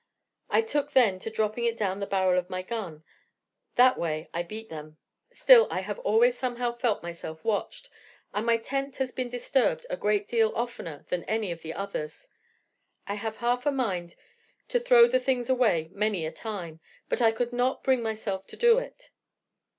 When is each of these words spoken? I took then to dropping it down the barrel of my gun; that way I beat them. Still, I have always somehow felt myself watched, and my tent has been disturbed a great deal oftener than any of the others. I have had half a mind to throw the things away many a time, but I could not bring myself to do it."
I 0.49 0.63
took 0.63 0.93
then 0.93 1.19
to 1.19 1.29
dropping 1.29 1.65
it 1.65 1.77
down 1.77 1.99
the 1.99 2.07
barrel 2.07 2.35
of 2.35 2.49
my 2.49 2.63
gun; 2.63 3.03
that 3.75 3.99
way 3.99 4.31
I 4.33 4.41
beat 4.41 4.67
them. 4.69 4.97
Still, 5.31 5.67
I 5.69 5.81
have 5.81 5.99
always 5.99 6.35
somehow 6.35 6.71
felt 6.75 7.03
myself 7.03 7.45
watched, 7.45 7.87
and 8.33 8.43
my 8.43 8.57
tent 8.57 8.95
has 8.97 9.11
been 9.11 9.29
disturbed 9.29 9.85
a 9.91 9.97
great 9.97 10.27
deal 10.27 10.53
oftener 10.55 11.05
than 11.09 11.23
any 11.25 11.51
of 11.51 11.61
the 11.61 11.75
others. 11.75 12.29
I 13.05 13.13
have 13.13 13.35
had 13.35 13.45
half 13.49 13.65
a 13.67 13.71
mind 13.71 14.15
to 14.69 14.79
throw 14.79 15.07
the 15.07 15.19
things 15.19 15.51
away 15.51 15.91
many 15.93 16.25
a 16.25 16.31
time, 16.31 16.79
but 17.07 17.21
I 17.21 17.31
could 17.31 17.53
not 17.53 17.83
bring 17.83 18.01
myself 18.01 18.47
to 18.47 18.55
do 18.57 18.79
it." 18.79 19.11